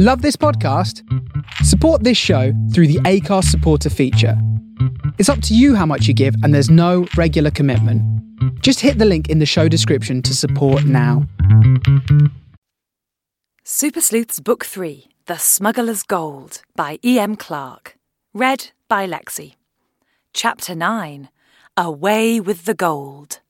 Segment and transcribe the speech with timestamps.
[0.00, 1.02] Love this podcast?
[1.64, 4.40] Support this show through the Acast supporter feature.
[5.18, 8.00] It's up to you how much you give, and there's no regular commitment.
[8.62, 11.26] Just hit the link in the show description to support now.
[13.64, 17.34] Super Sleuths Book 3 The Smuggler's Gold by E.M.
[17.34, 17.98] Clark.
[18.32, 19.54] Read by Lexi.
[20.32, 21.28] Chapter 9
[21.76, 23.40] Away with the Gold.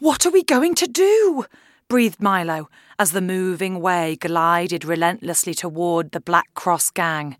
[0.00, 1.44] What are we going to do?
[1.92, 7.36] Breathed Milo as the moving way glided relentlessly toward the Black Cross gang.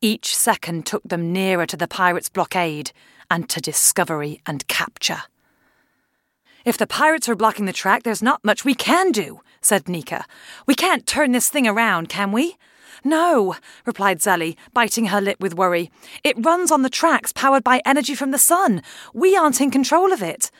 [0.00, 2.90] Each second took them nearer to the pirates' blockade
[3.30, 5.22] and to discovery and capture.
[6.64, 10.24] If the pirates are blocking the track, there's not much we can do, said Nika.
[10.66, 12.56] We can't turn this thing around, can we?
[13.04, 15.90] No, replied Zelly, biting her lip with worry.
[16.22, 18.82] It runs on the tracks powered by energy from the sun.
[19.12, 20.50] We aren't in control of it.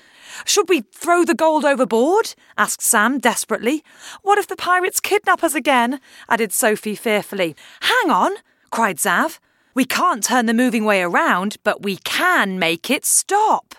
[0.45, 2.35] Should we throw the gold overboard?
[2.59, 3.85] asked Sam desperately.
[4.23, 6.01] What if the pirates kidnap us again?
[6.29, 7.55] added Sophie fearfully.
[7.83, 8.33] Hang on,
[8.71, 9.39] cried Zav.
[9.75, 13.75] We can't turn the moving way around, but we can make it stop.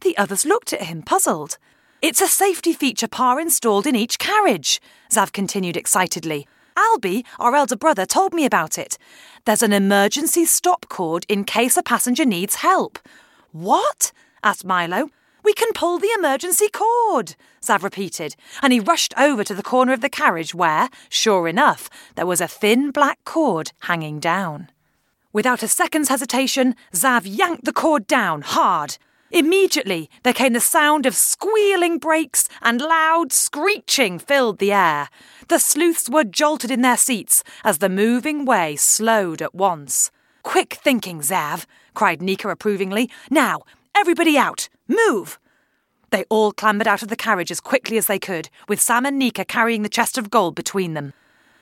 [0.00, 1.58] The others looked at him, puzzled.
[2.02, 6.46] It's a safety feature PAR installed in each carriage, Zav continued excitedly.
[6.76, 8.98] Albie, our elder brother, told me about it.
[9.44, 12.98] There's an emergency stop cord in case a passenger needs help.
[13.52, 14.12] What?
[14.42, 15.10] asked Milo.
[15.44, 19.92] We can pull the emergency cord, Zav repeated, and he rushed over to the corner
[19.92, 24.70] of the carriage where, sure enough, there was a thin black cord hanging down.
[25.34, 28.96] Without a second's hesitation, Zav yanked the cord down hard.
[29.34, 35.08] Immediately, there came the sound of squealing brakes and loud screeching filled the air.
[35.48, 40.12] The sleuths were jolted in their seats as the moving way slowed at once.
[40.44, 43.10] Quick thinking, Zav, cried Nika approvingly.
[43.28, 43.62] Now,
[43.92, 44.68] everybody out!
[44.86, 45.40] Move!
[46.10, 49.18] They all clambered out of the carriage as quickly as they could, with Sam and
[49.18, 51.12] Nika carrying the chest of gold between them.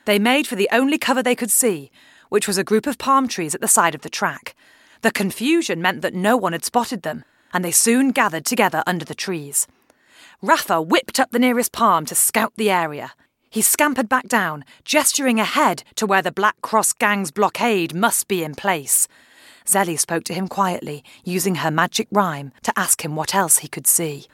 [0.05, 1.89] They made for the only cover they could see,
[2.29, 4.55] which was a group of palm trees at the side of the track.
[5.01, 9.05] The confusion meant that no one had spotted them and they soon gathered together under
[9.05, 9.67] the trees.
[10.41, 13.13] Rafa whipped up the nearest palm to scout the area.
[13.49, 18.43] He scampered back down, gesturing ahead to where the Black Cross gang's blockade must be
[18.43, 19.07] in place.
[19.65, 23.67] Zelly spoke to him quietly, using her magic rhyme to ask him what else he
[23.67, 24.27] could see.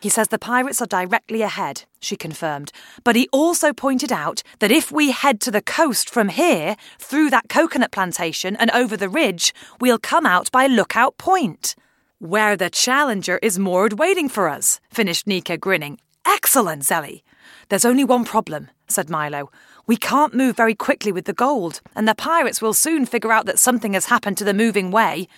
[0.00, 2.72] He says the pirates are directly ahead, she confirmed,
[3.04, 7.28] but he also pointed out that if we head to the coast from here, through
[7.30, 11.74] that coconut plantation and over the ridge, we'll come out by Lookout Point.
[12.22, 15.98] Where the Challenger is moored waiting for us, finished Nika, grinning.
[16.26, 17.22] Excellent, Zelly.
[17.70, 19.50] There's only one problem, said Milo.
[19.86, 23.46] We can't move very quickly with the gold, and the pirates will soon figure out
[23.46, 25.28] that something has happened to the moving way,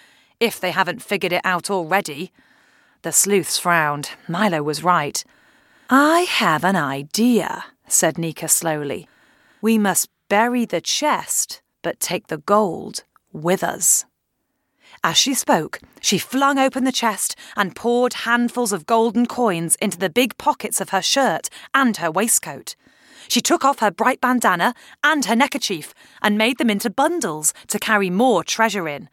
[0.40, 2.32] if they haven't figured it out already.
[3.02, 4.10] The sleuths frowned.
[4.26, 5.24] Milo was right.
[5.88, 9.08] I have an idea, said Nika slowly.
[9.60, 14.04] We must bury the chest, but take the gold with us.
[15.04, 19.98] As she spoke, she flung open the chest and poured handfuls of golden coins into
[19.98, 22.76] the big pockets of her shirt and her waistcoat.
[23.26, 27.80] She took off her bright bandana and her neckerchief and made them into bundles to
[27.80, 29.08] carry more treasure in.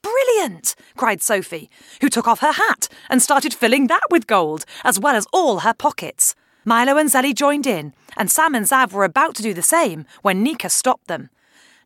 [0.00, 0.76] Brilliant!
[0.96, 1.70] cried Sophie,
[2.00, 5.60] who took off her hat and started filling that with gold, as well as all
[5.60, 6.36] her pockets.
[6.64, 10.04] Milo and Zelly joined in, and Sam and Zav were about to do the same
[10.22, 11.30] when Nika stopped them.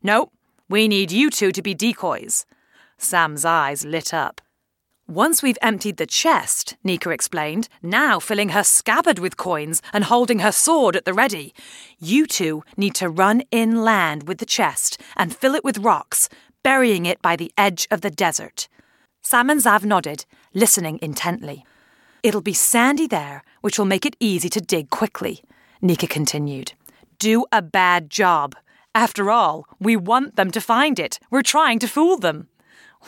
[0.03, 0.31] No,
[0.69, 2.45] we need you two to be decoys.
[3.03, 4.41] Sam's eyes lit up.
[5.09, 10.39] Once we've emptied the chest, Nika explained, now filling her scabbard with coins and holding
[10.39, 11.53] her sword at the ready,
[11.99, 16.29] you two need to run inland with the chest and fill it with rocks,
[16.63, 18.69] burying it by the edge of the desert.
[19.23, 21.65] Sam and Zav nodded, listening intently.
[22.23, 25.43] It'll be sandy there, which will make it easy to dig quickly,
[25.81, 26.75] Nika continued.
[27.19, 28.55] Do a bad job.
[28.95, 31.19] After all, we want them to find it.
[31.31, 32.49] We're trying to fool them.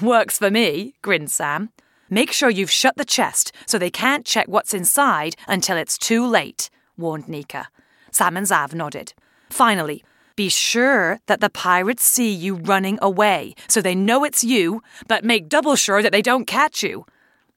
[0.00, 1.70] Works for me, grinned Sam.
[2.08, 6.26] Make sure you've shut the chest so they can't check what's inside until it's too
[6.26, 7.68] late, warned Nika.
[8.10, 9.14] Sam and Zav nodded.
[9.50, 10.02] Finally,
[10.34, 15.24] be sure that the pirates see you running away so they know it's you, but
[15.24, 17.04] make double sure that they don't catch you.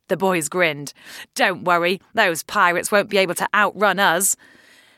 [0.07, 0.93] The boys grinned.
[1.33, 4.35] Don't worry, those pirates won't be able to outrun us.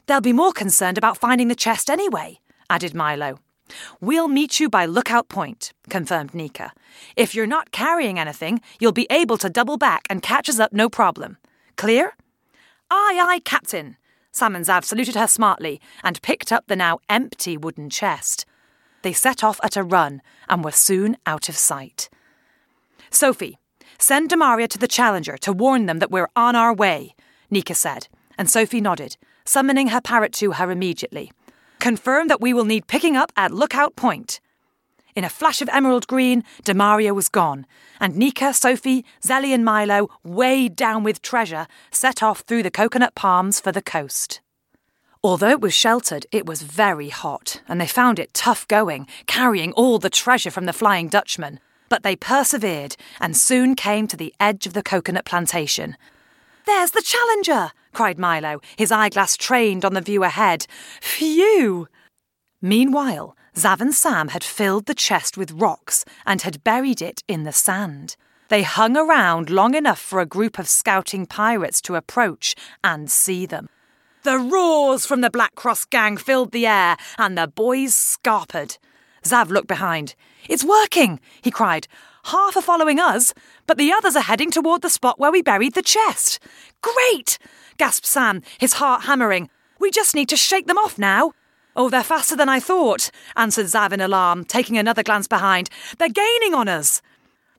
[0.07, 2.39] They'll be more concerned about finding the chest anyway,
[2.69, 3.39] added Milo.
[4.00, 6.72] We'll meet you by Lookout Point, confirmed Nika.
[7.16, 10.74] If you're not carrying anything, you'll be able to double back and catch us up
[10.74, 11.38] no problem.
[11.75, 12.16] Clear?
[12.90, 13.98] Aye, aye, Captain.
[14.31, 18.46] Sam and Zav saluted her smartly and picked up the now empty wooden chest.
[19.02, 22.10] They set off at a run and were soon out of sight.
[23.10, 23.58] Sophie,
[23.98, 27.16] send Demaria to the Challenger to warn them that we're on our way,
[27.50, 31.31] Nika said, and Sophie nodded, summoning her parrot to her immediately.
[31.79, 34.39] Confirm that we will need picking up at Lookout Point.
[35.15, 37.65] In a flash of emerald green, Demario was gone,
[38.00, 43.15] and Nika, Sophie, Zelly, and Milo, weighed down with treasure, set off through the coconut
[43.15, 44.41] palms for the coast.
[45.24, 49.71] Although it was sheltered, it was very hot, and they found it tough going, carrying
[49.74, 51.59] all the treasure from the Flying Dutchman.
[51.89, 55.97] But they persevered and soon came to the edge of the coconut plantation.
[56.65, 57.71] There's the Challenger!
[57.98, 60.68] Cried Milo, his eyeglass trained on the view ahead.
[61.02, 61.88] Phew!
[62.62, 67.42] Meanwhile, Zav and Sam had filled the chest with rocks and had buried it in
[67.42, 68.16] the sand.
[68.50, 72.54] They hung around long enough for a group of scouting pirates to approach
[72.84, 73.68] and see them.
[74.22, 78.78] The roars from the Black Cross gang filled the air, and the boys scarpered.
[79.24, 80.14] Zav looked behind.
[80.48, 81.88] It's working, he cried.
[82.27, 83.33] Half are following us,
[83.68, 86.39] but the others are heading toward the spot where we buried the chest.
[86.81, 87.38] Great!
[87.77, 89.50] gasped Sam, his heart hammering.
[89.79, 91.31] We just need to shake them off now.
[91.74, 95.69] Oh, they're faster than I thought, answered Zav in alarm, taking another glance behind.
[96.00, 97.01] They're gaining on us.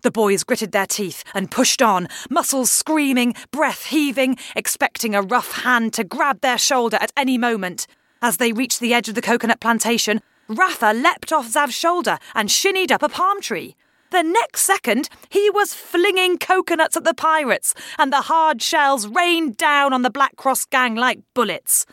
[0.02, 5.62] The boys gritted their teeth and pushed on, muscles screaming, breath heaving, expecting a rough
[5.62, 7.86] hand to grab their shoulder at any moment.
[8.20, 12.50] As they reached the edge of the coconut plantation, Rafa leapt off Zav's shoulder and
[12.50, 13.74] shinnied up a palm tree.
[14.10, 19.56] The next second, he was flinging coconuts at the pirates, and the hard shells rained
[19.56, 21.84] down on the Black Cross gang like bullets.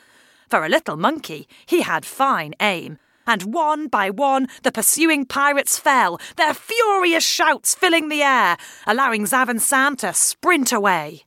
[0.50, 3.00] For a little monkey, he had fine aim.
[3.28, 9.26] And one by one, the pursuing pirates fell, their furious shouts filling the air, allowing
[9.26, 11.24] Zav and Sam to sprint away.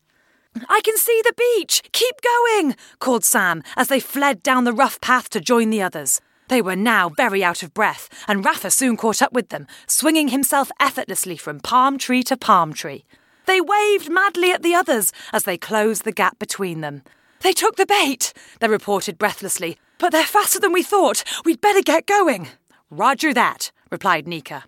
[0.68, 1.82] I can see the beach!
[1.92, 2.76] Keep going!
[2.98, 6.20] called Sam as they fled down the rough path to join the others.
[6.48, 10.28] They were now very out of breath, and Rafa soon caught up with them, swinging
[10.28, 13.04] himself effortlessly from palm tree to palm tree.
[13.46, 17.02] They waved madly at the others as they closed the gap between them.
[17.40, 19.78] They took the bait, they reported breathlessly.
[19.98, 21.24] But they're faster than we thought.
[21.44, 22.48] We'd better get going.
[22.90, 24.64] Roger that, replied Nika.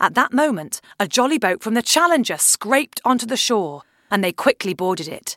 [0.00, 4.32] At that moment, a jolly boat from the Challenger scraped onto the shore, and they
[4.32, 5.36] quickly boarded it.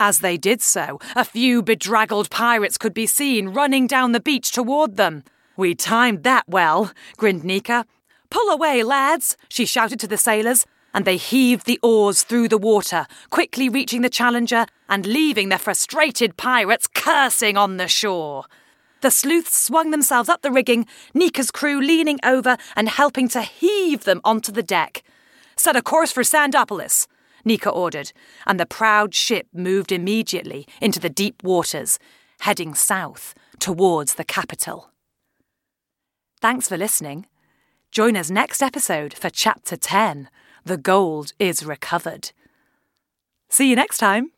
[0.00, 4.52] As they did so, a few bedraggled pirates could be seen running down the beach
[4.52, 5.24] toward them.
[5.56, 7.84] We timed that well, grinned Nika.
[8.30, 12.58] Pull away, lads, she shouted to the sailors, and they heaved the oars through the
[12.58, 18.44] water, quickly reaching the Challenger and leaving the frustrated pirates cursing on the shore.
[19.00, 24.04] The sleuths swung themselves up the rigging, Nika's crew leaning over and helping to heave
[24.04, 25.02] them onto the deck.
[25.56, 27.08] Set a course for Sandopolis,
[27.44, 28.12] Nika ordered,
[28.46, 31.98] and the proud ship moved immediately into the deep waters,
[32.40, 34.90] heading south towards the capital.
[36.40, 37.26] Thanks for listening.
[37.90, 40.28] Join us next episode for Chapter 10
[40.64, 42.32] The Gold is Recovered.
[43.48, 44.32] See you next time.